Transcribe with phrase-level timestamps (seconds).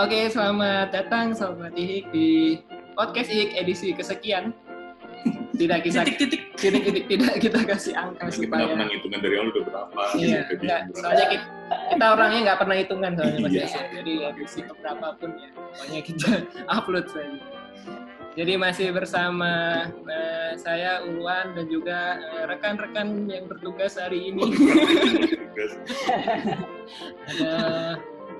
[0.00, 2.56] Oke, selamat datang Sobat Ihik di
[2.96, 4.56] podcast Ihik edisi kesekian.
[5.60, 6.56] Tidak kita Titik-titik.
[6.56, 10.00] titik-titik tidak kita kasih angka Kita nggak supaya pernah ngitungan dari awal udah berapa.
[10.16, 10.80] Iya, enggak.
[10.88, 10.96] berapa.
[11.04, 11.46] Soalnya kita,
[11.92, 13.80] kita orangnya nggak pernah hitungan soalnya Mas Iya.
[13.92, 16.30] Jadi edisi keberapa pun ya, pokoknya kita
[16.80, 17.40] upload saja.
[18.40, 19.52] Jadi masih bersama
[20.08, 24.48] eh, saya Ulwan dan juga eh, rekan-rekan yang bertugas hari ini.
[25.52, 25.72] Terus
[27.36, 27.52] Ada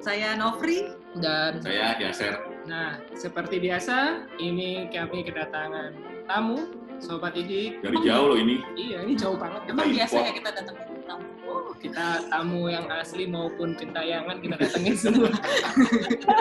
[0.00, 0.99] Saya Novri.
[1.18, 2.38] Dan Saya Yaser.
[2.70, 5.90] nah seperti biasa ini kami kedatangan
[6.30, 7.80] tamu Sobat Ihik.
[7.80, 8.60] Dari jauh loh ini.
[8.76, 9.72] Iya ini jauh banget.
[9.72, 11.24] Emang biasa ya kita datang ke tamu.
[11.48, 15.32] Oh, kita tamu yang asli maupun gentayangan kita datengin semua.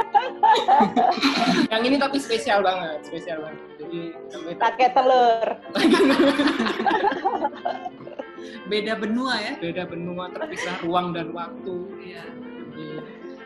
[1.72, 3.60] yang ini tapi spesial banget, spesial banget.
[3.80, 4.02] Jadi
[4.36, 5.48] kami pakai telur.
[8.70, 9.54] Beda benua ya.
[9.58, 11.78] beda benua terpisah ruang dan waktu.
[12.04, 12.24] Iya.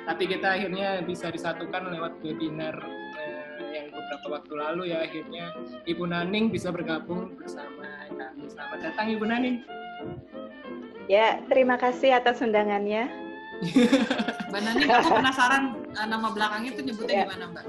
[0.03, 2.75] Tapi kita akhirnya bisa disatukan lewat webinar
[3.15, 5.55] eh, yang beberapa waktu lalu ya akhirnya
[5.87, 8.51] Ibu Naning bisa bergabung bersama kami.
[8.51, 9.63] Selamat datang Ibu Naning.
[11.07, 13.07] Ya, terima kasih atas undangannya.
[14.51, 15.63] Mbak Nani, aku penasaran
[15.95, 17.25] eh, nama belakangnya itu nyebutnya Ya.
[17.31, 17.65] gimana Mbak?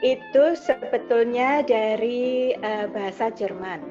[0.00, 3.84] Itu sebetulnya dari eh, bahasa Jerman.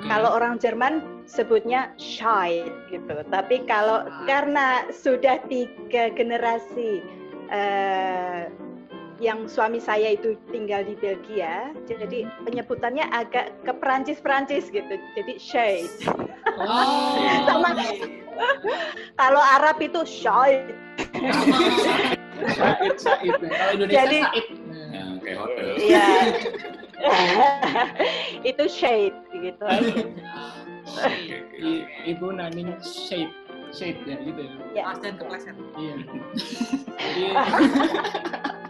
[0.00, 3.14] Kalau orang Jerman sebutnya Scheid gitu.
[3.26, 4.24] Tapi kalau Ah.
[4.24, 7.02] karena sudah tiga generasi
[7.50, 8.46] eh,
[9.18, 14.94] yang suami saya itu tinggal di Belgia, jadi penyebutannya agak ke Perancis-Perancis gitu.
[15.12, 15.90] Jadi Scheid.
[16.56, 17.18] Oh.
[17.44, 17.74] Sama.
[19.14, 20.72] Kalau Arab itu Scheid.
[22.40, 23.36] Said, Said.
[23.36, 24.46] Nah, Kalau Indonesia Jadi- Said.
[24.64, 24.88] Nah.
[24.90, 25.66] Yang kayak hotel.
[25.76, 26.06] Iya.
[28.50, 29.64] itu shade gitu
[32.08, 33.30] Ibu Naning Shade.
[33.70, 34.52] Shade ya gitu ya.
[34.74, 34.82] Ya.
[34.90, 35.54] Kelas kepleset.
[35.78, 35.94] Iya.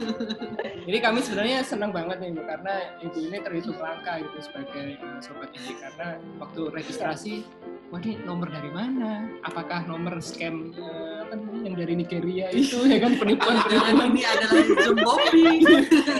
[0.90, 5.22] Jadi, kami sebenarnya senang banget nih Bu karena ibu ini terhitung langka gitu sebagai uh,
[5.22, 7.46] sobat ini karena waktu registrasi
[7.94, 9.30] wah ini nomor dari mana?
[9.46, 14.66] Apakah nomor scam uh, apa yang dari Nigeria itu ya kan penipuan penipuan ini adalah
[14.66, 15.62] zoom bombing.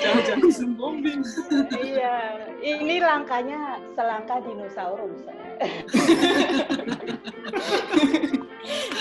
[0.07, 1.19] jangan-jangan Zoom bombing.
[1.75, 5.19] Iya, ini langkanya selangka dinosaurus.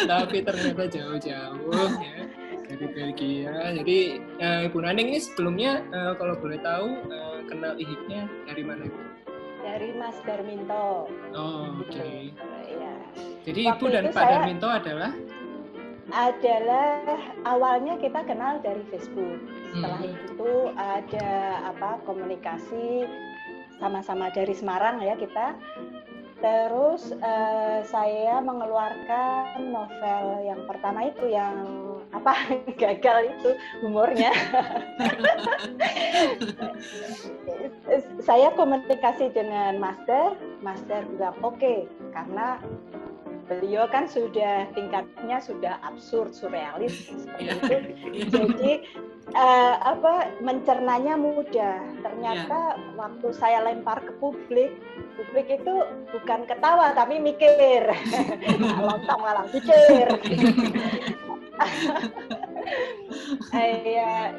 [0.09, 2.28] Tapi ternyata jauh-jauh ya
[2.79, 3.51] dari Belgia.
[3.75, 3.99] Jadi
[4.39, 9.01] uh, Ibu Naning ini sebelumnya uh, kalau boleh tahu uh, kenal ihiknya dari mana Ibu?
[9.59, 11.11] Dari Mas Darminto.
[11.35, 12.07] Oh, oke.
[12.65, 12.95] Iya.
[13.43, 15.11] Jadi Waktu Ibu dan Pak saya- Darminto adalah
[16.09, 17.05] Adalah
[17.45, 19.37] awalnya kita kenal dari Facebook.
[19.69, 20.09] Setelah Hmm.
[20.09, 21.29] itu ada
[21.69, 23.05] apa komunikasi
[23.77, 25.53] sama-sama dari Semarang ya kita.
[26.41, 31.61] Terus eh, saya mengeluarkan novel yang pertama itu yang
[32.19, 32.35] apa
[32.81, 33.49] gagal itu
[33.81, 34.31] humornya.
[38.19, 42.59] saya komunikasi dengan Master, Master bilang oke karena
[43.49, 48.21] beliau kan sudah tingkatnya sudah absurd surrealis seperti Iya.
[48.29, 48.37] itu.
[48.45, 48.73] Jadi
[49.33, 51.81] eh, apa mencernanya mudah.
[52.05, 54.77] Ternyata waktu saya lempar ke publik,
[55.17, 55.75] publik itu
[56.13, 57.89] bukan ketawa tapi mikir.
[58.85, 60.07] lontong malah mikir.
[63.51, 64.31] Eh, ya,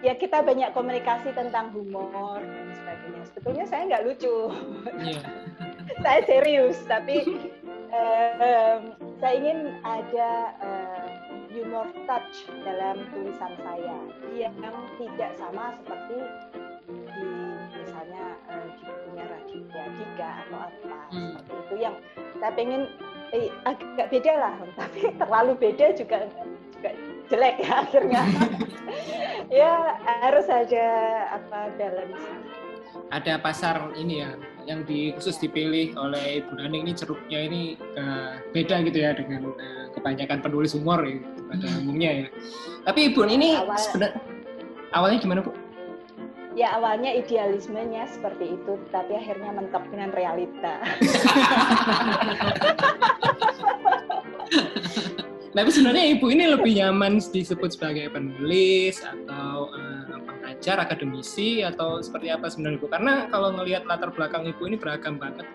[0.00, 3.22] ya kita banyak komunikasi tentang humor dan sebagainya.
[3.28, 4.36] Sebetulnya saya nggak lucu,
[4.98, 5.20] Iya.
[6.00, 7.24] saya serius, tapi
[7.92, 8.80] em,
[9.20, 10.30] saya ingin ada
[10.60, 11.06] eh,
[11.54, 13.96] humor touch dalam tulisan saya
[14.34, 14.54] yang
[14.98, 16.18] tidak sama seperti
[16.90, 17.28] di
[17.78, 21.36] misalnya eh, di bukunya Raditya Dika atau apa Hmm.
[21.38, 21.94] seperti itu yang
[22.42, 22.82] saya pengen
[23.30, 26.26] eh, agak beda lah, tapi terlalu beda juga
[27.28, 28.22] jelek ya akhirnya.
[29.62, 29.72] ya
[30.22, 30.86] harus ada
[31.40, 32.20] apa balance.
[33.10, 34.32] Ada pasar ini ya
[34.64, 39.52] yang di, khusus dipilih oleh Ibu Naning ini ceruknya ini eh, beda gitu ya dengan
[39.60, 41.20] eh, kebanyakan penulis humor ya,
[41.52, 41.80] pada Hmm.
[41.84, 42.26] umumnya ya.
[42.88, 44.20] Tapi Ibu ini Awal- sebenarnya
[44.96, 45.52] awalnya gimana Bu?
[46.54, 50.78] Ya awalnya idealismenya seperti itu, tapi akhirnya mentok dengan realita.
[55.54, 62.34] Tapi sebenarnya ibu ini lebih nyaman disebut sebagai penulis atau eh, pengajar, akademisi atau seperti
[62.34, 62.90] apa sebenarnya ibu?
[62.90, 65.46] Karena kalau ngelihat latar belakang ibu ini beragam banget.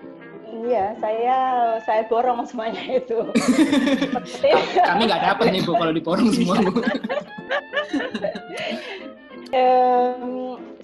[0.49, 1.37] Iya, saya
[1.83, 3.27] saya borong semuanya itu.
[4.87, 6.79] Kami nggak dapat nih bu kalau diborong semua bu.
[9.51, 10.23] em,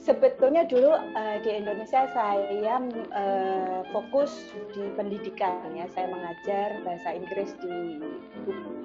[0.05, 2.77] sebetulnya dulu uh, di Indonesia saya
[3.09, 5.89] uh, fokus di pendidikan ya.
[5.89, 7.99] Saya mengajar bahasa Inggris di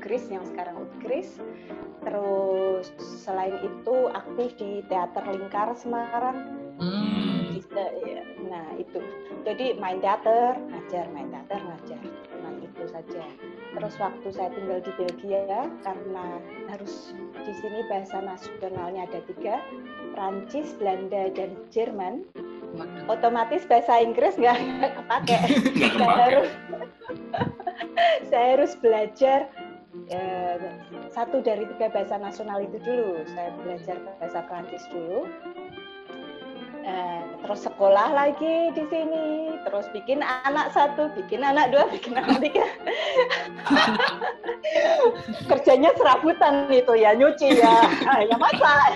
[0.00, 1.36] UGRIS yang sekarang UGRIS.
[2.00, 6.56] Terus selain itu aktif di Teater Lingkar Semarang.
[6.80, 7.52] Hmm.
[7.70, 8.98] Ya, nah itu.
[9.46, 12.02] Jadi main teater, ngajar, main teater, ngajar.
[12.42, 13.22] Nah itu saja.
[13.78, 17.14] Terus waktu saya tinggal di Belgia karena harus
[17.46, 19.62] di sini bahasa nasionalnya ada tiga,
[20.20, 22.28] Prancis, Belanda, dan Jerman,
[23.08, 24.60] otomatis bahasa Inggris nggak
[25.00, 25.38] kepake.
[25.96, 26.50] saya harus
[28.28, 29.48] saya harus belajar
[30.12, 30.60] eh,
[31.08, 33.24] satu dari tiga bahasa nasional itu dulu.
[33.32, 35.24] Saya belajar bahasa Prancis dulu.
[36.90, 42.42] Eh, terus sekolah lagi di sini, terus bikin anak satu, bikin anak dua, bikin anak
[42.42, 42.66] tiga.
[45.50, 47.74] Kerjanya serabutan itu ya, nyuci ya,
[48.30, 48.90] ya masak,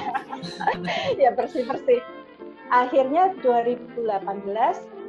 [1.23, 2.03] ya bersih bersih.
[2.75, 4.11] Akhirnya 2018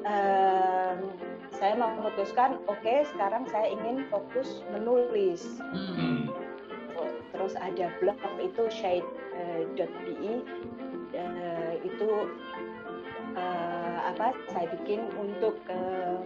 [0.05, 0.93] eh,
[1.55, 5.57] saya memutuskan, oke okay, sekarang saya ingin fokus menulis.
[5.73, 6.29] Hmm.
[7.33, 10.33] Terus ada blog itu shade.be
[11.15, 12.09] uh, itu
[13.35, 16.23] uh, apa saya bikin untuk um,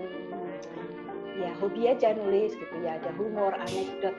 [1.39, 4.15] ya hobi aja nulis gitu ya ada humor anekdot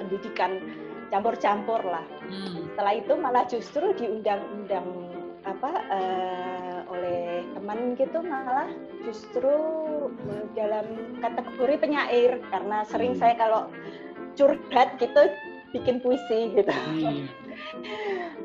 [0.00, 0.60] pendidikan
[1.08, 2.72] campur-campur lah hmm.
[2.74, 4.86] setelah itu malah justru diundang-undang
[5.46, 8.66] apa uh, oleh teman gitu malah
[9.06, 9.54] justru
[10.58, 10.86] dalam
[11.22, 13.20] kategori penyair karena sering hmm.
[13.22, 13.70] saya kalau
[14.34, 15.22] curhat gitu
[15.74, 17.45] bikin puisi gitu hmm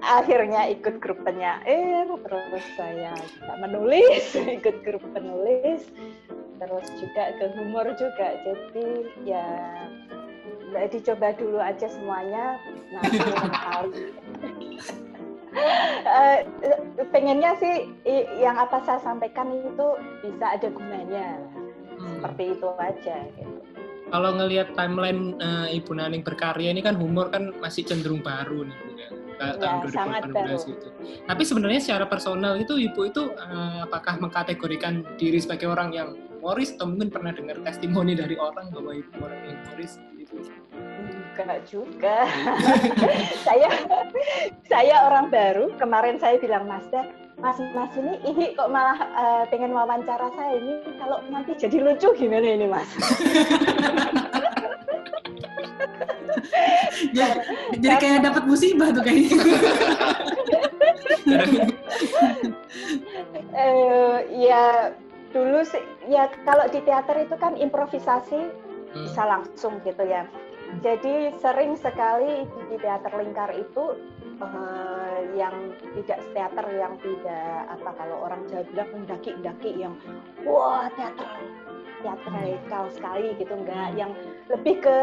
[0.01, 4.25] akhirnya ikut grup penyair terus saya juga menulis
[4.59, 5.87] ikut grup penulis
[6.61, 8.37] terus juga ke humor juga.
[8.45, 8.87] Jadi
[9.25, 9.45] ya
[10.87, 12.61] dicoba dulu aja semuanya
[12.93, 13.17] nanti
[13.49, 14.03] kali.
[16.07, 16.37] Uh,
[17.13, 17.91] pengennya sih
[18.39, 19.87] yang apa saya sampaikan itu
[20.23, 21.41] bisa ada gunanya.
[22.01, 22.17] Hmm.
[22.17, 23.59] seperti itu aja gitu.
[24.11, 28.90] Kalau ngelihat timeline uh, Ibu Naning berkarya ini kan humor kan masih cenderung baru nih
[29.41, 29.57] Ya.
[29.57, 30.87] Tahun ya, 2018 gitu.
[31.25, 36.77] Tapi sebenarnya secara personal itu Ibu itu uh, apakah mengkategorikan diri sebagai orang yang humoris
[36.77, 40.45] atau mungkin pernah dengar testimoni dari orang bahwa Ibu orang yang humoris gitu?
[41.41, 42.29] Enggak juga.
[43.47, 43.69] saya
[44.69, 45.73] saya orang baru.
[45.81, 46.85] Kemarin saya bilang Mas
[47.41, 52.13] Mas Mas ini ini kok malah uh, pengen wawancara saya ini kalau nanti jadi lucu
[52.13, 52.85] gimana ini Mas?
[57.17, 57.39] jadi,
[57.77, 59.37] jadi kayak dapat musibah tuh kayaknya.
[63.55, 64.17] uh,
[64.49, 64.95] ya
[65.31, 69.05] dulu sih ya kalau di teater itu kan improvisasi hmm.
[69.07, 70.27] bisa langsung gitu ya.
[70.79, 73.99] Jadi sering sekali di teater lingkar itu
[74.39, 79.93] uh, yang tidak teater yang tidak apa kalau orang Jawa bilang mendaki-daki yang
[80.47, 81.27] wah teater
[82.01, 83.97] teatrikal sekali gitu enggak hmm.
[83.97, 84.11] yang
[84.49, 84.97] lebih ke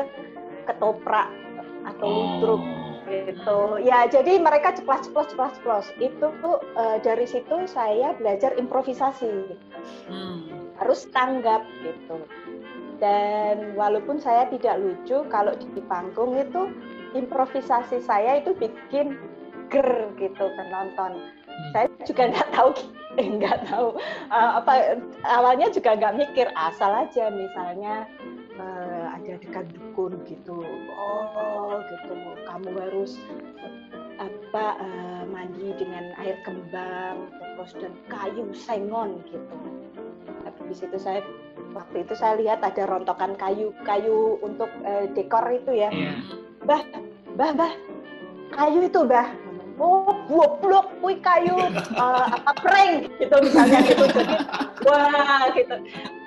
[0.68, 1.32] ketoprak
[1.88, 2.68] atau ludruk oh.
[3.08, 8.52] gitu ya jadi mereka ceplas ceplos ceplas ceplos itu tuh uh, dari situ saya belajar
[8.60, 9.56] improvisasi
[10.12, 10.38] hmm.
[10.76, 12.20] harus tanggap gitu
[12.98, 16.68] dan walaupun saya tidak lucu kalau di panggung itu
[17.14, 19.14] improvisasi saya itu bikin
[19.70, 21.12] ger gitu penonton.
[21.46, 21.70] Hmm.
[21.72, 22.70] Saya juga nggak tahu,
[23.20, 23.88] eh, nggak tahu
[24.34, 28.08] uh, apa awalnya juga nggak mikir asal aja misalnya
[28.58, 30.62] uh, ada dekat dukun gitu,
[30.94, 32.14] oh gitu.
[32.46, 33.18] Kamu harus
[34.18, 39.56] apa uh, mandi dengan air kembang terus dan kayu sengon gitu.
[40.42, 41.22] Tapi di situ saya
[41.74, 45.90] waktu itu saya lihat ada rontokan kayu kayu untuk uh, dekor itu ya.
[45.90, 46.18] Yeah
[46.68, 46.84] bah
[47.32, 47.72] bah bah
[48.52, 49.32] kayu itu bah
[49.80, 50.92] oh goblok.
[51.00, 51.56] Kui kayu
[51.96, 53.80] uh, apa prank gitu misalnya.
[53.88, 54.36] Gitu jadi
[54.84, 55.76] wah gitu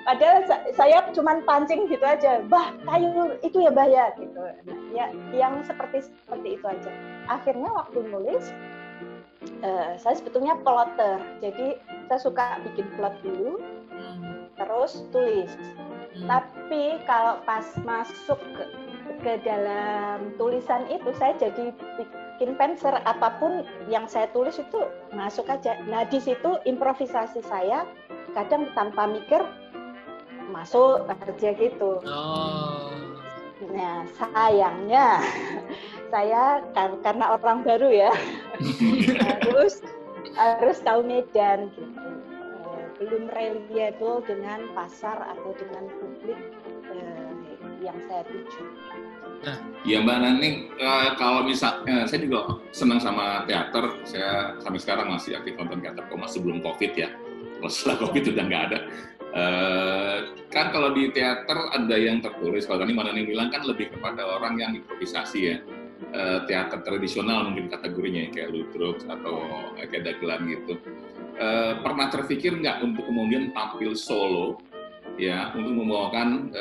[0.02, 0.42] padahal
[0.74, 5.62] saya cuman pancing gitu aja bah kayu itu ya bah ya gitu nah, ya yang
[5.62, 6.90] seperti seperti itu aja
[7.30, 8.50] akhirnya waktu nulis
[9.62, 11.78] uh, saya sebetulnya plotter jadi
[12.10, 13.62] saya suka bikin plot dulu
[13.94, 14.50] hmm.
[14.58, 15.50] terus tulis
[16.18, 16.26] hmm.
[16.26, 18.64] tapi kalau pas masuk ke
[19.22, 24.82] ke dalam tulisan itu saya jadi bikin penser apa pun yang saya tulis itu
[25.14, 25.78] masuk aja.
[25.86, 27.86] Nah di situ improvisasi saya
[28.34, 29.38] kadang tanpa mikir
[30.52, 31.98] masuk kerja gitu.
[32.04, 32.92] Oh.
[33.72, 35.22] Nah sayangnya
[36.12, 38.12] saya kan, karena orang baru ya
[39.28, 39.80] harus
[40.36, 41.90] harus tahu medan gitu.
[43.02, 46.38] belum reliable dengan pasar atau dengan publik
[46.92, 47.32] eh,
[47.82, 48.62] yang saya tuju.
[49.82, 55.34] Ya Mbak Nani, eh, kalau misalnya saya juga senang sama teater, saya sampai sekarang masih
[55.34, 57.10] aktif nonton teater kok masih sebelum COVID ya.
[57.58, 58.78] Kalau setelah COVID udah nggak ada.
[59.32, 60.18] Eh,
[60.52, 64.28] kan kalau di teater ada yang tertulis, kalau tadi Mbak Nani bilang kan lebih kepada
[64.28, 65.56] orang yang improvisasi ya.
[66.12, 70.76] Eh, teater tradisional mungkin kategorinya kayak Lutrux atau kayak dagelan gitu.
[71.40, 74.60] Eh, pernah terpikir nggak untuk kemudian tampil solo
[75.16, 76.52] ya untuk membawakan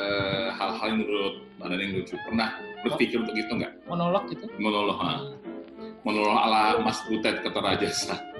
[0.55, 2.15] hal-hal yang menurut Mbak Nani yang lucu?
[2.23, 2.49] Pernah
[2.87, 3.73] berpikir untuk itu nggak?
[3.91, 4.47] Monolog gitu.
[4.55, 5.13] Monolog, ha?
[6.07, 8.30] monolog ala Mas Butet Keterajasa.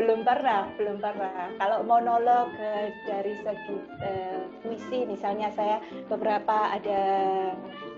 [0.00, 1.52] Belum pernah, belum pernah.
[1.60, 5.76] Kalau monolog eh, dari segi eh, puisi, misalnya saya
[6.08, 7.02] beberapa ada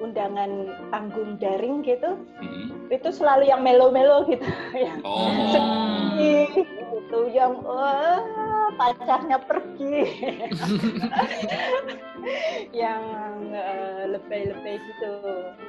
[0.02, 0.50] undangan
[0.90, 2.74] panggung daring gitu, Hmm.
[2.90, 4.42] itu selalu yang melo-melo gitu,
[4.74, 8.18] yang Oh, sedih gitu, yang wah
[8.74, 10.02] pacarnya pergi,
[12.82, 13.02] yang
[13.54, 15.14] eh, lebay-lebay gitu.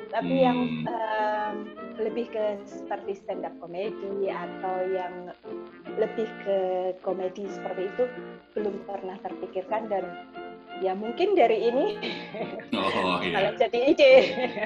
[0.09, 0.89] Tapi yang Hmm.
[0.89, 1.55] em,
[2.01, 5.29] lebih ke seperti stand up comedy atau yang
[5.97, 6.57] lebih ke
[7.05, 8.03] komedi seperti itu
[8.57, 10.03] belum pernah terpikirkan dan
[10.81, 11.85] ya mungkin dari ini
[12.77, 13.53] oh kalau iya.
[13.55, 14.13] jadi ide.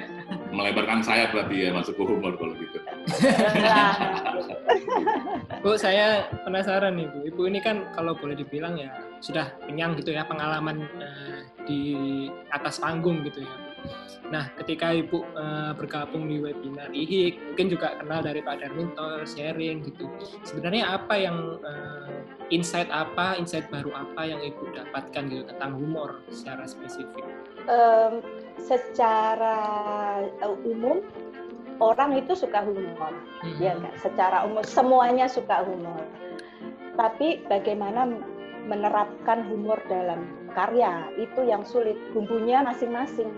[0.57, 2.79] Melebarkan saya berarti ya masuk ke humor kalau gitu.
[5.63, 7.19] Bu, saya penasaran nih Bu.
[7.27, 8.87] Ibu ini kan kalau boleh dibilang ya
[9.19, 11.81] sudah kenyang gitu ya pengalaman eh, di
[12.47, 13.66] atas panggung gitu ya.
[14.27, 19.87] Nah, ketika Ibu eh, bergabung di webinar IHIK, mungkin juga kenal dari Pak Darminto, sharing
[19.87, 20.11] gitu.
[20.43, 26.19] Sebenarnya apa yang eh, insight apa, insight baru apa yang Ibu dapatkan gitu tentang humor
[26.31, 27.23] secara spesifik?
[27.67, 28.23] em,
[28.57, 29.57] secara
[30.23, 31.03] eh, umum
[31.77, 33.13] orang itu suka humor.
[33.43, 33.57] Hmm.
[33.61, 36.01] ya enggak secara umum semuanya suka humor
[36.97, 38.09] tapi bagaimana
[38.65, 40.25] menerapkan humor dalam
[40.57, 41.05] karya.
[41.21, 41.95] Itu yang sulit.
[42.17, 43.29] Bumbunya masing-masing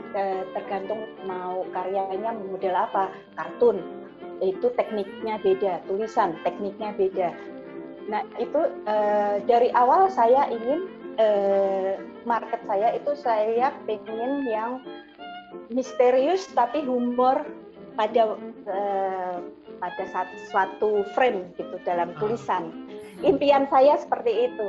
[0.56, 3.12] tergantung mau karyanya model apa.
[3.36, 3.84] Kartun.
[4.40, 7.36] Itu tekniknya beda tulisan tekniknya beda.
[8.08, 10.88] Nah itu eh, dari awal saya ingin
[11.20, 14.80] eh, market saya itu saya pengen yang
[15.70, 17.44] misterius tapi humor
[18.00, 19.38] pada eh,
[19.80, 22.72] pada satu, suatu frame gitu dalam tulisan.
[23.24, 24.68] Impian saya seperti itu.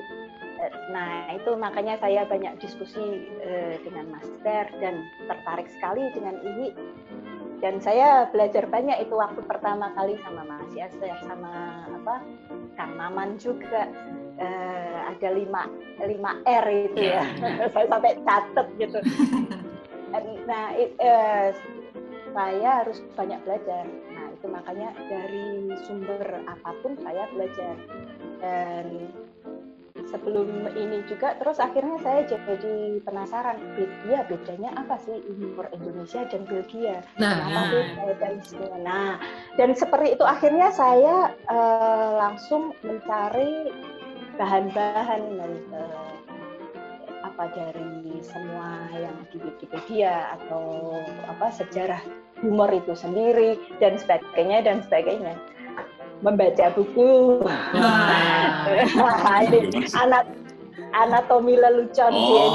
[0.91, 3.01] Nah, itu makanya saya banyak diskusi
[3.41, 4.95] eh, dengan Master dan
[5.29, 6.69] tertarik sekali dengan ini.
[7.61, 12.25] Dan saya belajar banyak itu waktu pertama kali sama Mas Yasir, sama apa
[12.77, 13.89] Kang Maman juga.
[14.41, 15.69] Eh, ada lima,
[16.01, 17.25] lima R itu ya.
[17.77, 18.99] saya sampai catet gitu.
[20.51, 21.55] Nah, i- eh,
[22.35, 23.87] saya harus banyak belajar.
[23.87, 27.79] Nah, itu makanya dari sumber apa pun saya belajar.
[28.43, 29.15] Dan
[30.11, 36.43] sebelum ini juga, terus akhirnya saya jadi penasaran, Belgia bedanya apa sih humor Indonesia dan
[36.51, 37.01] Belgia?
[37.17, 38.15] Nah, Kenapa nah.
[38.19, 38.35] dan.
[38.83, 39.13] Nah,
[39.57, 43.71] dan seperti itu akhirnya saya eh, langsung mencari
[44.37, 46.11] bahan-bahan dan eh,
[47.25, 50.93] apa dari semua yang di Wikipedia atau
[51.25, 52.03] apa sejarah
[52.45, 55.37] humor itu sendiri dan sebagainya dan sebagainya
[56.21, 57.41] membaca buku.
[58.71, 60.25] Ini anak
[60.93, 62.47] anatomi lelucon di Oh,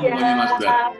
[0.00, 0.34] Indonesia.
[0.36, 0.92] Mas Bram.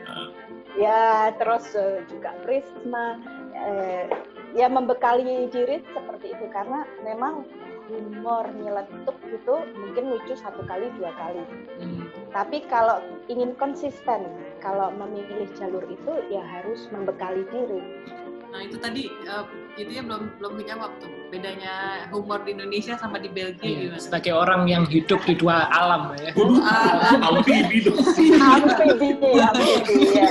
[0.79, 3.19] ya terus eh, juga Prisma
[3.53, 4.07] eh,
[4.55, 7.43] ya membekali diri seperti itu karena memang
[7.91, 11.43] humor nyeletuk itu mungkin lucu satu kali dua kali.
[11.75, 12.07] Hmm.
[12.31, 14.31] tapi kalau ingin konsisten
[14.63, 17.83] kalau memilih jalur itu ya harus membekali diri
[18.51, 19.43] Nah itu tadi eh,
[19.75, 24.03] itu ya belum belum dijawab tuh bedanya humor di Indonesia sama di Belgia Iya, gimana?
[24.03, 26.35] sebagai orang yang hidup di dua alam ya.
[26.35, 27.31] Waduh, Ah.
[27.31, 27.95] amfibi dong.
[27.95, 30.29] amfibi amfibi ya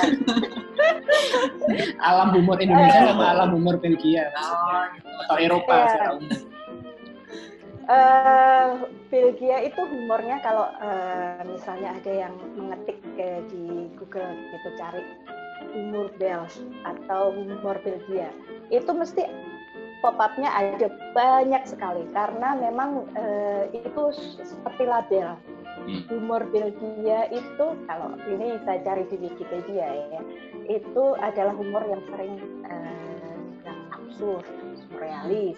[2.00, 5.08] Alam humor Indonesia sama alam humor Belgia Oh, gitu.
[5.24, 5.86] atau Eropa Iya.
[5.88, 6.38] secara umum.
[7.90, 8.68] Eh,
[9.10, 13.64] Belgia itu humornya kalau eh, misalnya ada yang mengetik ke di
[13.96, 15.02] Google gitu cari
[15.74, 18.30] humor Belge atau humor Belgia
[18.70, 19.26] itu mesti
[20.00, 24.02] pop up-nya ada banyak sekali karena memang eh, itu
[24.44, 25.36] seperti label.
[25.80, 26.04] Hmm.
[26.12, 30.20] humor Belgia itu kalau ini saya cari di Wikipedia ya
[30.68, 32.36] itu adalah humor yang sering
[32.68, 34.44] eh, yang absurd,
[34.76, 35.56] surrealis,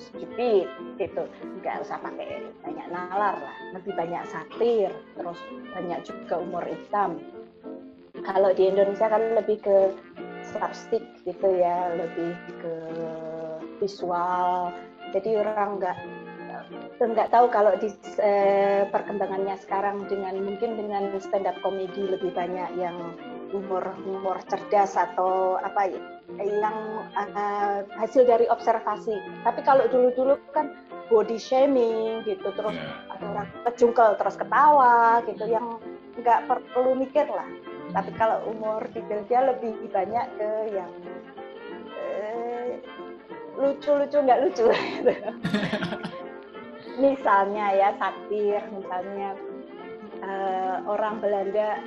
[0.00, 0.64] stupid
[0.96, 1.28] gitu.
[1.60, 5.40] Nggak usah pakai banyak nalar lah lebih banyak satir terus
[5.76, 7.20] banyak juga humor hitam
[8.24, 9.76] kalau di Indonesia kan lebih ke
[10.44, 12.74] slapstick gitu ya lebih ke
[13.80, 14.72] visual
[15.12, 15.98] jadi orang nggak
[17.04, 17.90] nggak tahu kalau di
[18.22, 22.96] eh, perkembangannya sekarang dengan mungkin dengan stand up comedy lebih banyak yang
[23.54, 26.02] humor humor cerdas atau apa ya,
[26.42, 29.14] yang uh, hasil dari observasi.
[29.46, 30.74] Tapi kalau dulu-dulu kan
[31.06, 32.74] body shaming gitu, terus
[33.14, 35.78] ada orang kejungkel terus ketawa gitu, yang
[36.18, 37.46] nggak perlu mikir lah.
[37.94, 40.92] Tapi kalau humor di Belgia lebih banyak ke yang
[41.94, 42.82] eh,
[43.54, 44.66] lucu-lucu nggak lucu.
[44.66, 45.14] gitu.
[46.94, 49.38] misalnya ya satir, misalnya
[50.22, 51.78] eh, orang Belanda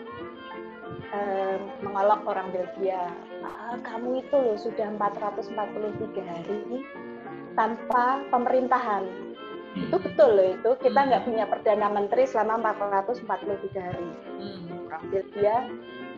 [1.11, 3.11] eh, mengolok orang Belgia,
[3.43, 6.83] "Ah, kamu itu loh sudah 443 hari
[7.57, 9.03] tanpa pemerintahan.
[9.73, 9.89] Hmm.
[9.89, 14.09] Itu betul loh itu, kita nggak punya perdana menteri selama 443 hari.
[14.37, 14.87] Hmm.
[14.87, 15.55] Orang Belgia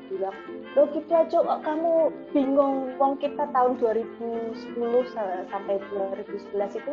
[0.10, 0.36] bilang,
[0.74, 1.94] lo gitu aja kok kamu
[2.34, 4.58] bingung, wong kita tahun 2010
[5.14, 6.92] sa- sampai 2011 itu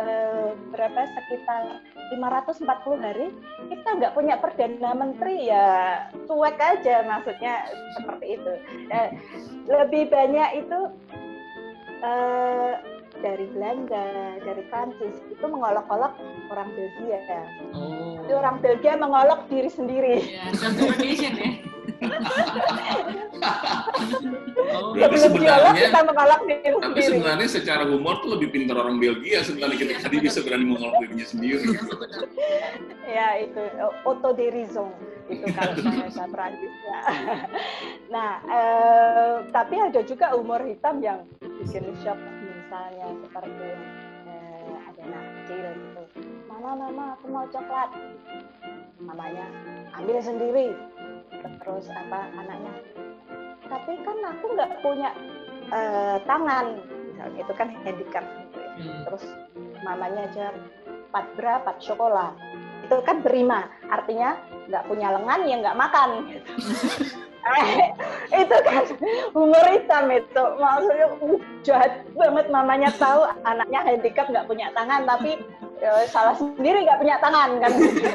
[0.00, 1.00] eh, berapa?
[1.12, 3.26] Sekitar 540 hari
[3.68, 5.66] kita nggak punya perdana menteri ya
[6.24, 7.68] cuek aja maksudnya
[8.00, 8.52] seperti itu.
[8.92, 9.08] Eh,
[9.68, 10.78] lebih banyak itu
[12.04, 12.72] eh,
[13.20, 16.12] dari Belanda dari Prancis itu mengolok-olok
[16.52, 17.20] orang Belgia.
[17.72, 18.20] Oh.
[18.26, 20.16] Jadi orang Belgia mengolok diri sendiri.
[20.20, 21.50] Ya, self-deprecation ya.
[24.66, 24.92] Oh.
[24.96, 26.00] Berarti diolok sebenarnya- kita
[26.46, 30.64] diri Tapi sebenarnya secara humor tuh lebih pintar orang Belgia sebenarnya ketika dia bisa berani
[30.66, 31.64] mengolok dirinya sendiri.
[31.66, 31.94] Gitu.
[33.06, 33.62] ya itu
[34.02, 34.90] autoderision
[35.30, 37.00] itu kalau bahasa Prancis ya.
[38.14, 43.68] nah eh, tapi ada juga humor hitam yang bikin shock misalnya seperti
[44.26, 45.95] eh, ada anak kecil gitu
[46.66, 47.90] mama mama aku mau coklat.
[48.98, 49.46] Mamanya
[49.94, 50.74] ambil sendiri.
[51.62, 52.74] Terus apa anaknya?
[53.70, 55.14] Tapi kan aku nggak punya
[55.70, 56.82] eh, tangan.
[57.06, 58.70] Misalnya itu kan handicap gitu ya.
[58.76, 59.08] Hmm.
[59.08, 59.24] terus
[59.86, 60.52] mamanya aja
[61.08, 62.34] empat berapa empat sekolah
[62.82, 63.70] itu kan berima.
[63.86, 64.34] Artinya
[64.66, 66.08] nggak punya lengan ya nggak makan.
[66.34, 66.50] Gitu.
[68.42, 68.82] Itu kan
[69.38, 70.44] humor hitam itu.
[70.58, 72.50] Maksudnya uh, jahat banget.
[72.50, 75.38] Mamanya tahu anaknya handicap nggak punya tangan tapi
[75.80, 77.72] eh, salah sendiri nggak punya tangan kan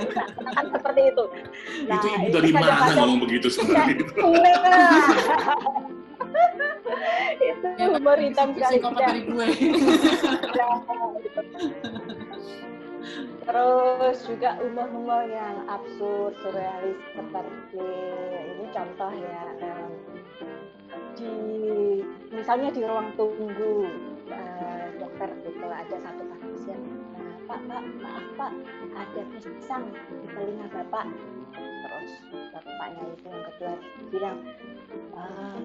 [0.56, 1.24] kan seperti itu
[1.90, 3.96] itu ibu dari mana kadang-kadang- ngomong begitu sebenarnya?
[4.18, 4.92] Nah,
[7.52, 8.78] itu Ya, humor hitam dari
[9.26, 9.48] gue.
[10.54, 10.68] Ya,
[11.18, 11.42] gitu.
[13.42, 17.82] Terus juga humor-humor yang absurd, surrealis seperti
[18.54, 19.42] ini contoh ya
[21.18, 21.34] di
[22.32, 23.86] misalnya di ruang tunggu
[24.32, 27.01] eh, dokter gitu ada satu pasien "Nah,
[27.52, 28.52] Pak Pak maaf Pak.
[28.96, 31.06] Ada pisang di telinga Bapak.
[31.60, 32.12] Terus
[32.56, 33.74] bapaknya itu yang kedua
[34.08, 34.38] bilang
[35.20, 35.60] "Eh,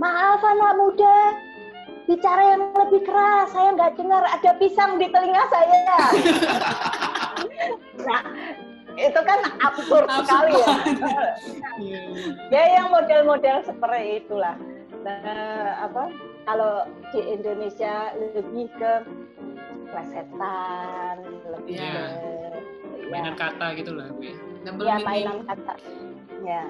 [0.00, 1.36] maaf anak muda
[2.08, 3.52] bicara yang lebih keras.
[3.52, 5.76] Saya nggak dengar ada pisang di telinga saya.
[7.98, 8.22] Nah
[8.96, 10.74] itu kan absurd Absurd sekali ya.
[12.48, 14.56] ya yang model-model seperti itulah.
[15.04, 16.08] Nah, apa
[16.48, 18.92] kalau di Indonesia lebih ke
[19.90, 21.16] plesetan
[21.52, 21.92] lebih Iya.
[21.92, 22.04] ke
[22.98, 24.36] ya, Mainan kata gitu lah, Bu ya.
[24.84, 25.72] Ya mainan kata
[26.44, 26.62] ya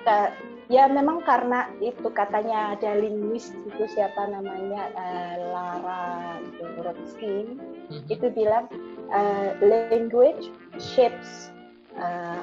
[0.00, 0.32] Ke-
[0.70, 6.38] ya memang karena itu katanya ada linguis itu siapa namanya eh, Lara
[6.78, 7.58] Dorotsky
[7.90, 8.06] Mhm.
[8.06, 8.70] itu bilang
[9.10, 11.50] eh, language shapes
[11.98, 12.40] eh,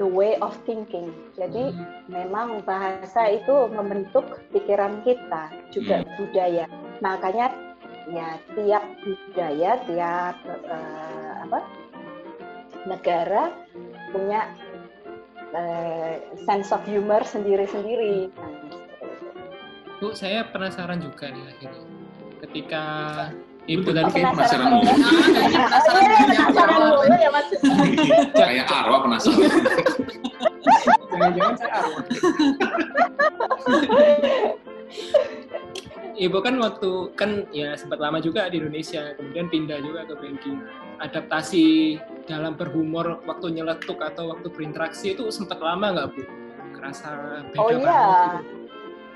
[0.00, 1.86] the way of thinking jadi Hmm.
[2.08, 6.64] memang bahasa itu membentuk pikiran kita juga budaya
[6.98, 7.52] makanya
[8.10, 11.60] ya tiap budaya tiap eh, apa
[12.88, 13.54] negara
[14.10, 14.50] punya
[15.54, 18.30] eh, sense of humor sendiri-sendiri.
[20.00, 21.84] Bu, saya penasaran juga nih akhirnya.
[22.40, 22.84] Ketika
[23.68, 24.80] Ibu Oh, kayak penasaran Oh,
[26.00, 27.46] iya, penasaran mulu ya mas
[28.40, 29.44] Kayak Arwa penasaran.
[31.20, 32.02] jangan-jangan saya arwah.
[36.20, 40.60] Ibu kan waktu kan ya sempat lama juga di Indonesia, kemudian pindah juga ke Belgia.
[41.00, 41.96] Adaptasi
[42.28, 46.22] dalam berhumor waktu nyeletuk atau waktu berinteraksi itu sempat lama nggak Bu?
[46.76, 47.08] Kerasa
[47.48, 47.80] beda Oh, iya.
[47.88, 48.60] banget gitu.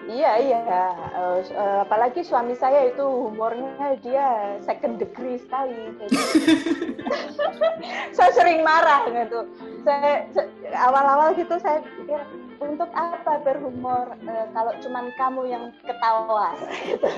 [0.04, 0.60] Iya iya,
[1.16, 5.96] eh, apalagi suami saya itu humornya dia second degree sekali.
[8.16, 9.48] Saya sering marah gitu.
[9.84, 10.28] Saya
[10.76, 12.20] awal-awal gitu saya pikir
[12.64, 16.56] untuk apa berhumor eh, kalau cuman kamu yang ketawa
[16.88, 17.08] gitu.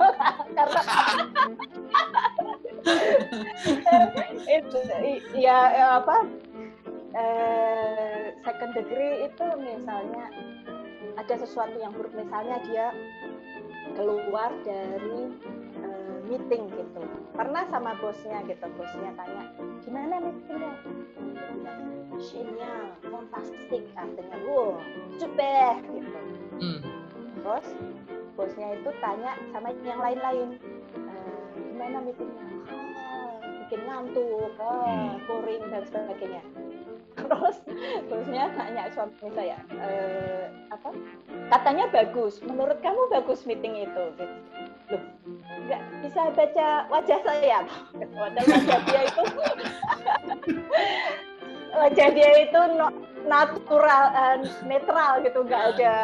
[0.56, 0.82] Karena
[4.58, 4.78] itu
[5.34, 5.58] ya
[5.98, 6.16] apa
[7.14, 10.30] eh, second degree itu misalnya
[11.18, 12.86] ada sesuatu yang buruk misalnya dia
[13.92, 15.28] keluar dari
[15.82, 15.91] eh,
[16.32, 17.00] meeting gitu.
[17.36, 19.44] Pernah sama bosnya gitu bosnya tanya
[19.84, 20.72] gimana meetingnya
[22.22, 24.78] Genial, fantastik artinya wow
[25.18, 26.20] super gitu.
[26.62, 26.78] Hmm.
[27.42, 27.66] terus
[28.38, 30.48] bosnya itu tanya sama yang lain-lain
[30.94, 32.46] "Eh, gimana meetingnya?
[32.70, 35.18] "Ah, bikin ngantuk ah, Hmm.
[35.26, 36.42] boring dan sebagainya.
[37.18, 37.56] Terus
[38.06, 40.94] bosnya tanya suami saya "Eh, apa?
[41.50, 44.26] Katanya bagus menurut kamu bagus meeting itu gitu.
[44.94, 45.02] loh
[45.66, 47.58] nggak bisa baca wajah saya.
[47.94, 49.22] Wajah wajah dia itu.
[51.72, 52.92] Wajah dia itu no-
[53.24, 54.36] natural eh,
[54.66, 55.96] netral gitu nggak ada.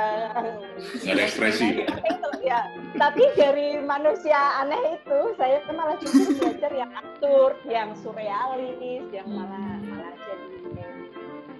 [1.04, 1.84] Nggak ada ekspresi.
[1.84, 2.64] itu ya.
[2.96, 9.76] Tapi dari manusia aneh itu saya malah justru belajar yang absurd yang surrealis yang malah
[9.84, 10.56] malah jadi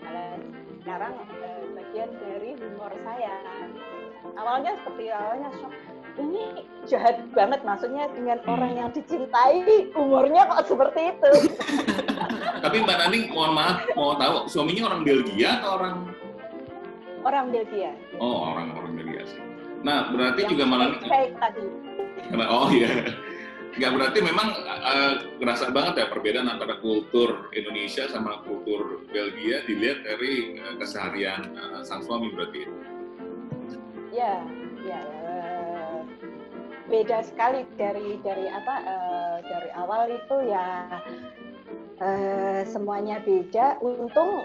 [0.01, 0.33] malah
[0.81, 3.35] sekarang eh, bagian dari humor saya.
[4.41, 5.75] Awalnya seperti awalnya shock
[6.19, 8.53] ini jahat banget maksudnya dengan Hmm.
[8.59, 9.63] orang yang dicintai
[9.95, 11.33] umurnya kok seperti itu
[12.65, 15.97] Tapi Mbak Nani, mohon maaf, mau tahu suaminya orang Belgia atau orang
[17.23, 19.39] orang Belgia Oh, orang orang Belgia sih.
[19.87, 21.63] Nah, berarti yang juga malah fake tadi
[22.37, 23.15] oh iya.
[23.79, 30.03] Nggak berarti memang eh, kerasa banget ya perbedaan antara kultur Indonesia sama kultur Belgia dilihat
[30.03, 32.67] dari eh, keseharian eh, sang suami berarti.
[34.11, 34.43] Ya,
[34.83, 35.28] ya, eh,
[36.89, 40.89] beda sekali dari dari apa eh, dari awal itu ya
[42.01, 43.79] eh, semuanya beda.
[43.85, 44.43] Untung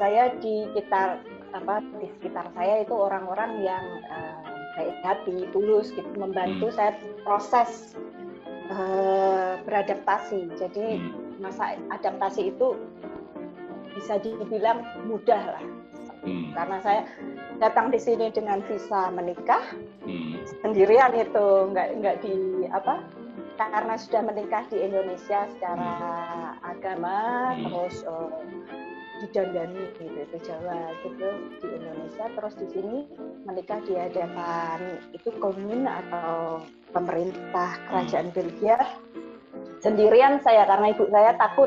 [0.00, 1.20] saya di sekitar
[1.52, 4.40] apa di sekitar saya itu orang-orang yang eh,
[4.78, 6.76] baik hati, tulus gitu membantu Hmm.
[6.76, 7.94] saya proses
[8.72, 10.48] eh, beradaptasi.
[10.56, 11.42] Jadi Hmm.
[11.42, 12.74] masa adaptasi itu
[13.94, 14.78] bisa dibilang
[15.10, 15.64] mudah lah
[16.22, 16.54] Hmm.
[16.54, 17.02] karena saya
[17.58, 19.62] datang di sini dengan visa menikah
[20.06, 20.37] Hmm.
[20.64, 23.04] Sendirian itu nggak nggak di apa
[23.58, 25.92] karena sudah menikah di Indonesia secara
[26.62, 27.16] agama
[27.58, 27.66] Hmm.
[27.66, 28.30] terus eh,
[29.18, 32.98] didandani gitu itu Jawa gitu di Indonesia terus di sini
[33.50, 36.62] menikah di hadapan itu komun atau
[36.94, 38.78] pemerintah kerajaan Belgia
[39.82, 41.66] sendirian saya karena ibu saya takut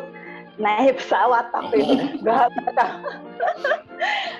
[0.56, 2.48] naik pesawat tapi nggak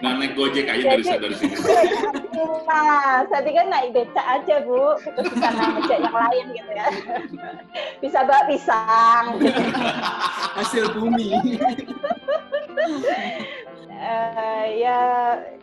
[0.02, 1.54] Nah, naik Gojek aja dari dari sini.
[2.66, 6.88] Nah, saya pikir naik becak aja bu, gitu bisa ngajak yang lain gitu ya.
[8.00, 9.26] Bisa bawa pisang.
[9.38, 9.62] Gitu.
[10.58, 11.30] Hasil bumi.
[14.02, 15.00] Eh, ya,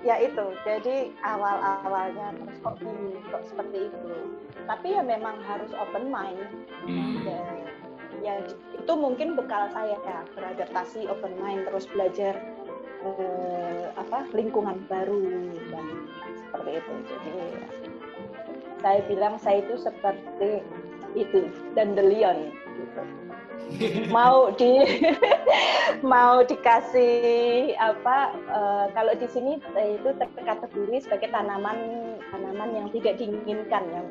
[0.06, 0.46] ya itu.
[0.62, 4.14] Jadi awal awalnya terus kok gini, kok seperti itu.
[4.70, 6.46] Tapi ya memang harus open mind.
[6.86, 7.26] Hmm.
[7.26, 7.42] Ya,
[8.22, 8.34] ya
[8.78, 12.34] itu mungkin bekal saya ya beradaptasi open mind terus belajar
[13.02, 15.22] eh, apa lingkungan baru
[15.70, 15.86] dan
[16.48, 16.92] seperti itu.
[17.04, 17.36] Jadi
[18.80, 20.64] saya bilang saya itu seperti
[21.12, 22.48] itu dandelion
[22.80, 23.02] gitu.
[24.16, 24.80] Mau di
[26.04, 31.76] mau dikasih apa eh, kalau di sini eh, itu terkategori sebagai tanaman
[32.30, 34.06] tanaman yang tidak diinginkan yang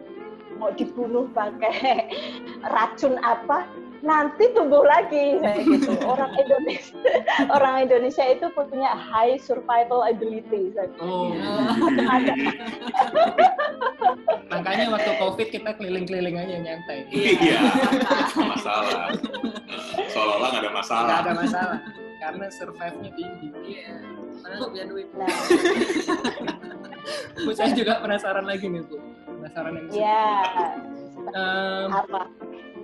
[0.57, 2.11] mau dibunuh pakai
[2.75, 3.65] racun apa
[4.05, 6.93] nanti tumbuh lagi kayak gitu orang Indonesia
[7.55, 11.29] orang Indonesia itu punya high survival ability saya Oh,
[12.09, 12.33] ada
[14.53, 17.05] makanya waktu COVID kita keliling-keliling aja nyantai.
[17.11, 17.59] Iya,
[18.55, 19.11] masalah.
[20.09, 21.05] Seolah-olah nggak ada masalah.
[21.05, 21.79] Nggak ada masalah.
[22.17, 23.49] Karena survive-nya tinggi.
[23.67, 23.93] Iya.
[24.57, 25.11] Bu, biar duit.
[25.13, 25.27] nah
[27.43, 28.97] Bu, saya juga penasaran lagi nih, Bu.
[29.27, 30.27] Penasaran yang ya
[31.35, 32.31] Em, apa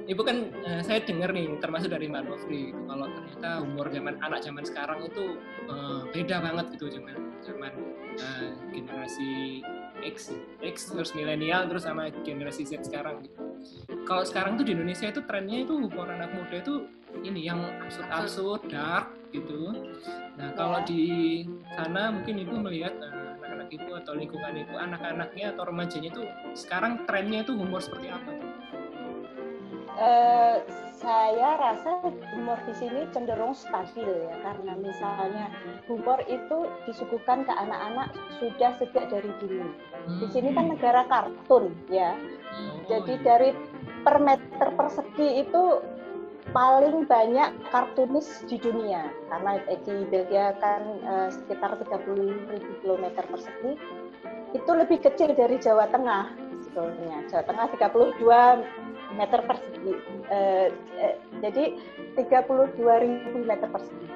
[0.03, 0.37] Ibu kan
[0.67, 4.63] eh, saya dengar nih termasuk dari Mbak Novri gitu, kalau ternyata umur zaman anak zaman
[4.67, 5.39] sekarang itu
[5.71, 7.73] eh, beda banget gitu zaman zaman
[8.19, 9.63] eh, generasi
[10.03, 13.39] X X terus milenial terus sama generasi Z sekarang gitu.
[14.03, 16.83] Kalau sekarang tuh di Indonesia itu trennya itu humor anak muda itu
[17.23, 19.71] ini yang absurd-absurd, dark gitu.
[20.35, 20.87] Nah, kalau Ya.
[20.89, 21.03] di
[21.79, 26.23] sana mungkin Ibu melihat eh, anak-anak Ibu atau lingkungan Ibu, anak-anaknya atau remajanya itu
[26.57, 28.29] sekarang trennya itu humor seperti apa?
[28.35, 28.52] tuh?
[29.93, 30.55] Eh,
[30.97, 32.01] saya rasa
[32.33, 35.51] humor di sini cenderung stabil ya karena misalnya
[35.85, 39.67] humor itu disuguhkan ke anak-anak sudah sejak dari dulu.
[40.23, 42.15] Di sini kan negara kartun ya.
[42.15, 43.25] Oh, Jadi iya.
[43.25, 43.49] dari
[44.01, 45.63] per meter persegi itu
[46.55, 53.77] paling banyak kartunis di dunia karena di Belgia kan eh, sekitar 30 ribu kilometer persegi
[54.53, 56.33] itu lebih kecil dari Jawa Tengah
[56.73, 59.93] sebetulnya Jawa Tengah 32 meter persegi.
[60.29, 60.67] Eh,
[60.99, 61.63] eh, jadi
[62.17, 64.07] 32 ribu meter persegi.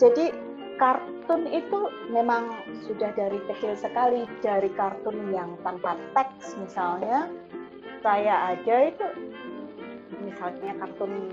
[0.00, 0.24] Jadi
[0.80, 7.30] kartun itu memang sudah dari kecil sekali dari kartun yang tanpa teks misalnya
[8.02, 9.06] saya aja itu
[10.26, 11.30] misalnya kartun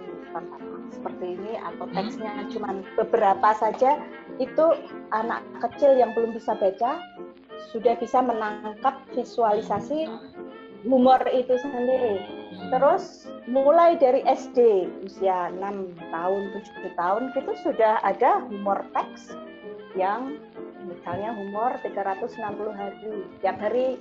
[0.93, 3.97] seperti ini atau teksnya cuma beberapa saja
[4.37, 4.65] itu
[5.09, 7.01] anak kecil yang belum bisa baca
[7.73, 10.09] sudah bisa menangkap visualisasi
[10.85, 12.38] humor itu sendiri.
[12.67, 19.33] Terus mulai dari SD usia 6 tahun, 7 tahun itu sudah ada humor teks
[19.95, 20.37] yang
[20.83, 22.35] misalnya humor 360
[22.75, 23.25] hari.
[23.39, 23.97] Tiap hari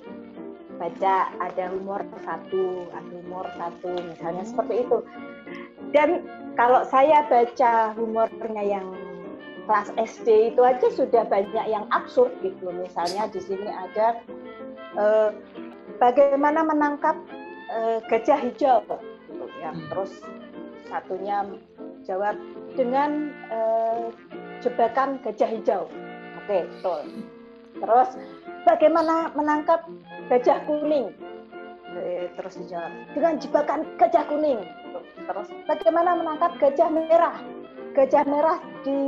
[0.79, 4.99] baca ada humor satu, ada humor satu, misalnya seperti itu.
[5.91, 6.27] Dan
[6.59, 8.87] kalau saya baca humornya yang
[9.69, 12.73] kelas SD itu aja sudah banyak yang absurd gitu.
[12.73, 14.21] Misalnya di sini ada
[14.97, 15.31] eh,
[16.01, 17.17] bagaimana menangkap
[17.79, 18.83] uh, gajah hijau.
[19.31, 19.87] Gitu ya hmm.
[19.95, 20.13] terus
[20.91, 21.47] satunya
[22.03, 22.35] jawab
[22.75, 24.11] dengan uh,
[24.59, 25.87] jebakan gajah hijau.
[26.45, 27.01] Oke betul.
[27.79, 28.11] Terus
[28.67, 29.87] bagaimana menangkap
[30.27, 31.15] gajah kuning?
[31.99, 34.61] Eh, terus dijawab dengan jebakan gajah kuning.
[35.29, 37.37] Terus bagaimana menangkap gajah merah?
[37.97, 38.99] Gajah merah di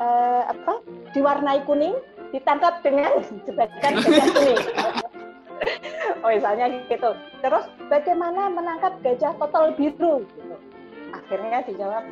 [0.00, 0.82] uh, apa?
[1.14, 1.94] Diwarnai kuning
[2.32, 4.60] ditangkap dengan jebakan gajah kuning
[6.22, 7.10] oh misalnya gitu.
[7.42, 10.26] Terus bagaimana menangkap gajah total biru?
[10.26, 10.56] Gitu.
[11.12, 12.04] Akhirnya dijawab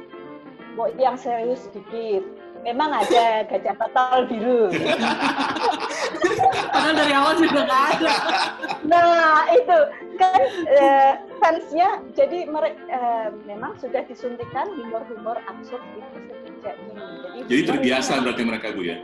[0.79, 2.23] mau yang serius sedikit
[2.63, 4.69] memang ada gajah total biru.
[6.71, 8.15] Padahal dari awal sudah nggak ada.
[8.85, 9.79] Nah itu.
[10.21, 10.37] Kan
[10.69, 17.63] uh, fansnya jadi mereka uh, memang sudah disuntikan humor-humor absurd itu sejak ini jadi, jadi
[17.73, 19.01] terbiasa berarti mereka bu ya?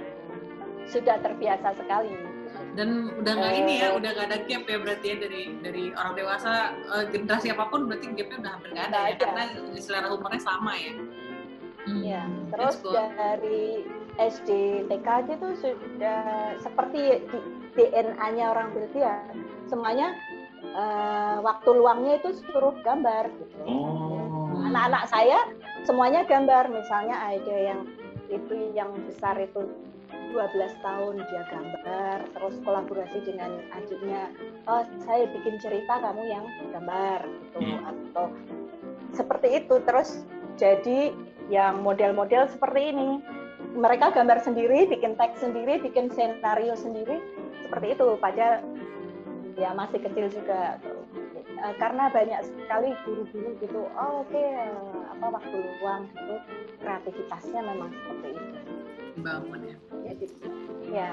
[0.93, 2.36] Sudah terbiasa sekali
[2.77, 6.15] dan udah nggak ini ya udah nggak ada gap ya berarti ya dari dari orang
[6.15, 6.53] dewasa
[6.93, 9.45] uh, generasi apa pun berarti gapnya udah hampir nggak ada ya karena
[9.81, 10.95] selera humornya sama ya
[11.87, 12.51] Iya, hmm.
[12.51, 13.87] terus dari
[14.19, 14.51] SD
[14.91, 16.23] TK aja tuh sudah
[16.59, 17.39] seperti di
[17.79, 19.23] DNA-nya orang Belgia,
[19.71, 20.19] semuanya
[20.75, 23.63] uh, waktu luangnya itu suruh gambar gitu.
[23.71, 24.51] Oh.
[24.67, 25.39] Anak-anak saya
[25.87, 27.81] semuanya gambar, misalnya ada yang
[28.27, 29.71] itu yang besar itu
[30.37, 34.29] 12 tahun dia gambar, terus kolaborasi dengan adiknya,
[34.69, 36.45] oh saya bikin cerita kamu yang
[36.77, 37.89] gambar gitu, hmm.
[37.89, 38.25] atau
[39.17, 39.81] seperti itu.
[39.81, 40.29] Terus
[40.61, 41.17] jadi
[41.49, 43.25] yang model-model seperti ini,
[43.73, 47.17] mereka gambar sendiri, bikin teks sendiri, bikin senario sendiri,
[47.65, 48.09] seperti itu.
[48.21, 48.61] Padahal
[49.57, 50.77] ya masih kecil juga
[51.49, 54.69] eh, karena banyak sekali guru-guru gitu oh oke okay,
[55.17, 56.37] apa waktu luang gitu
[56.85, 58.77] kreativitasnya memang seperti itu
[59.17, 59.77] bangun ya.
[60.21, 60.37] Jadi,
[60.93, 61.13] ya.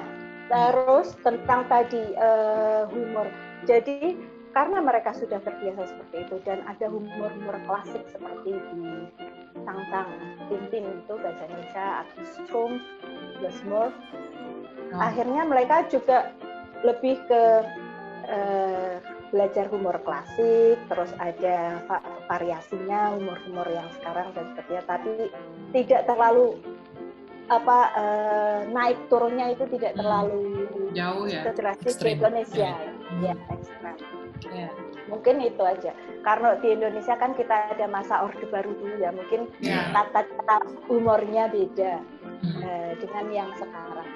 [0.52, 3.32] Terus tentang tadi uh, humor.
[3.63, 4.20] Jadi
[4.54, 9.10] karena mereka sudah terbiasa seperti itu dan ada humor-humor klasik seperti di
[9.66, 10.10] Tang-Tang,
[10.52, 11.88] Tintin itu bahasa Indonesia
[12.22, 12.72] Strum,
[13.42, 13.96] Glasmore.
[14.94, 15.02] Oh.
[15.02, 16.36] Akhirnya mereka juga
[16.86, 17.44] lebih ke
[18.30, 19.02] uh,
[19.34, 21.82] belajar humor klasik, terus ada
[22.30, 25.34] variasinya humor-humor yang sekarang dan sebagainya, tapi
[25.74, 26.54] tidak terlalu
[27.52, 30.00] apa uh, naik turunnya itu tidak hmm.
[30.00, 30.44] terlalu
[30.96, 33.96] jauh ya drastis di Indonesia ya, ya ekstrem
[34.48, 34.70] ya.
[35.12, 35.92] mungkin itu aja
[36.24, 39.92] karena di Indonesia kan kita ada masa orde baru dulu ya mungkin ya.
[39.92, 42.00] tata cara humornya beda
[42.48, 42.60] hmm.
[42.64, 44.08] uh, dengan yang sekarang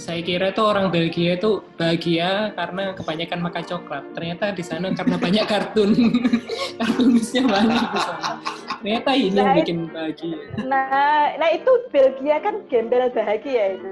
[0.00, 4.04] saya kira tuh orang Belgia itu bahagia karena kebanyakan makan coklat.
[4.16, 5.92] Ternyata di sana karena banyak kartun,
[6.80, 8.40] kartunisnya banyak di sana.
[8.82, 10.38] Ternyata ini nah, yang bikin bahagia.
[10.66, 13.88] Nah, nah itu Belgia kan gembel bahagia itu.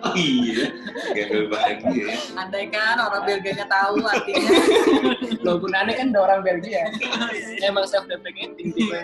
[0.00, 0.72] oh iya,
[1.12, 2.08] gembel bahagia.
[2.40, 4.48] Andai kan orang Belgianya tahu artinya.
[5.44, 6.88] Loh, gunanya kan ada orang Belgia.
[7.68, 9.00] Emang self-deprecating tipe.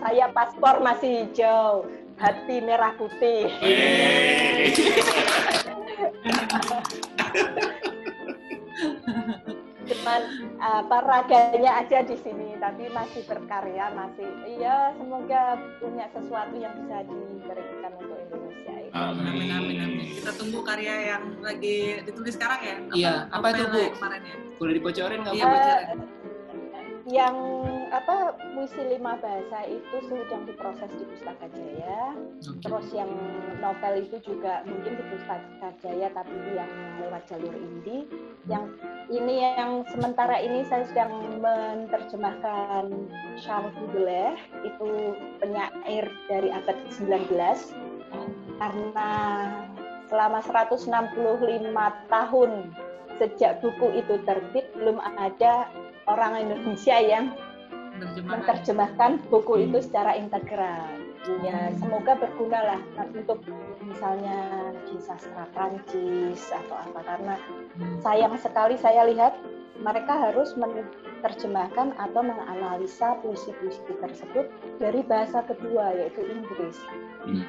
[0.00, 1.84] saya paspor masih hijau,
[2.16, 3.52] hati merah putih.
[10.04, 10.22] Cuman
[10.60, 17.08] apa raganya aja di sini tapi masih berkarya masih iya semoga punya sesuatu yang bisa
[17.08, 18.92] diberikan untuk Indonesia ini.
[18.92, 19.24] Amin.
[19.24, 20.06] amin amin amin.
[20.20, 22.76] Kita tunggu karya yang lagi ditulis sekarang ya?
[22.92, 23.80] Iya apa itu bu?
[23.96, 24.36] kemarin ya?
[24.60, 25.98] Boleh dibocorin nggak iya, bocorin
[27.04, 27.36] yang
[27.94, 32.10] apa puisi lima bahasa itu sedang diproses di Pustaka Jaya.
[32.42, 32.60] Okay.
[32.66, 33.10] Terus yang
[33.62, 38.10] novel itu juga mungkin di Pustaka Jaya tapi yang lewat jalur indie.
[38.50, 38.66] Yang
[39.14, 42.90] ini yang sementara ini saya sedang menerjemahkan
[43.38, 47.30] Charles Baudelaire itu penyair dari abad 19
[48.58, 49.10] karena
[50.10, 50.90] selama 165
[52.10, 52.50] tahun
[53.18, 55.70] sejak buku itu terbit belum ada
[56.10, 57.32] orang Indonesia yang
[58.00, 59.22] Menerjemahkan.
[59.30, 59.64] buku Hmm.
[59.70, 60.84] itu secara integral.
[61.40, 63.40] Ya, semoga berguna lah untuk
[63.80, 67.34] misalnya di sastra Prancis atau apa karena
[67.80, 67.96] Hmm.
[68.04, 69.32] sayang sekali saya lihat
[69.80, 74.46] mereka harus menerjemahkan atau menganalisa puisi-puisi tersebut
[74.78, 76.76] dari bahasa kedua yaitu Inggris.
[77.24, 77.44] Hmm.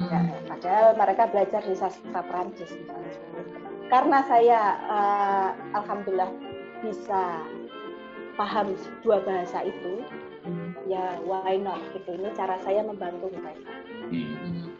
[0.00, 3.12] Ya, padahal mereka belajar di sastra Prancis misalnya.
[3.92, 6.30] Karena saya eh, alhamdulillah
[6.80, 7.44] bisa
[8.40, 8.72] paham
[9.04, 10.00] dua bahasa itu,
[10.40, 10.72] Hmm.
[10.88, 12.16] ya why not gitu.
[12.16, 13.72] Ini cara saya membantu mereka.
[14.08, 14.72] Hmm.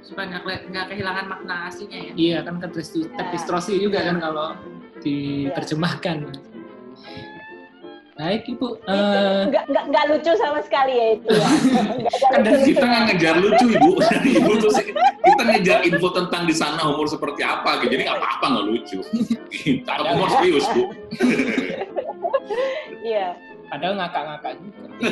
[0.00, 2.12] Supaya nggak kehilangan makna aslinya ya.
[2.16, 4.56] Iya kan terpistro- terpistrosi juga kan kalau
[5.04, 5.52] Iya.
[5.52, 6.18] diterjemahkan.
[8.16, 11.48] Baik Ibu, eh, Nggak, nggak, nggak lucu sama sekali ya itu ya.
[12.32, 14.72] Kan dari kita nggak ngejar lucu ibu, dari ibu tuh
[15.20, 17.92] kita ngejar info tentang di sana humor seperti apa, gitu.
[17.92, 18.98] jadi nggak apa-apa nggak lucu.
[19.52, 20.82] Kita humor serius bu.
[23.02, 23.34] Iya.
[23.66, 24.86] padahal ngakak-ngakak juga.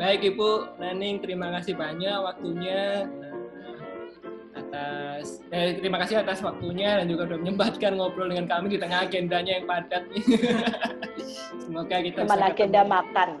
[0.00, 3.80] Baik Ibu Naning, terima kasih banyak waktunya eh,
[4.52, 9.08] atas eh, terima kasih atas waktunya dan juga sudah menyempatkan ngobrol dengan kami di tengah
[9.08, 10.04] agendanya yang padat.
[11.62, 12.92] Semoga kita bisa agenda ketemu.
[12.92, 13.28] makan.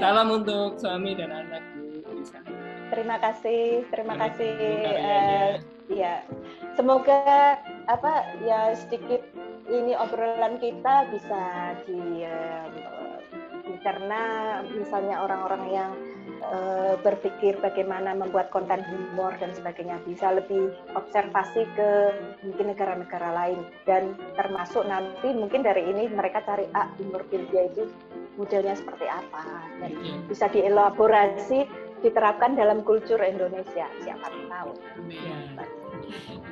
[0.00, 1.60] Salam untuk suami dan anak.
[2.98, 4.58] Terima kasih, terima kasih.
[4.58, 5.62] karyanya.
[5.86, 6.14] Iya,
[6.74, 7.56] semoga
[7.86, 9.22] apa ya sedikit
[9.70, 11.42] ini obrolan kita bisa
[11.86, 12.66] di eh,
[13.86, 14.22] karena
[14.74, 15.90] misalnya orang-orang yang
[16.42, 21.90] eh, berpikir bagaimana membuat konten humor dan sebagainya bisa lebih observasi ke
[22.42, 27.86] mungkin negara-negara lain dan termasuk nanti mungkin dari ini mereka cari ah humor Belgia itu
[28.34, 29.46] modelnya seperti apa
[29.78, 30.14] dan Iya.
[30.26, 34.72] bisa dielaborasi diterapkan dalam kultur Indonesia siapa tahu.
[35.02, 35.58] Amin.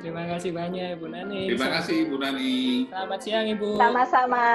[0.03, 1.41] Terima kasih banyak Ibu Nani.
[1.49, 2.55] Terima kasih Ibu Nani.
[2.91, 3.69] Selamat siang Ibu.
[3.79, 4.45] Sama-sama.